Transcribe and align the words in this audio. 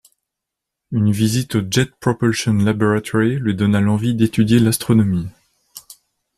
Une 0.91 1.11
visite 1.11 1.53
au 1.53 1.61
Jet 1.69 1.91
Propulsion 1.99 2.53
Laboratory 2.53 3.35
lui 3.35 3.53
donna 3.53 3.81
l'envie 3.81 4.15
d'étudier 4.15 4.57
l'astronomie. 4.57 5.27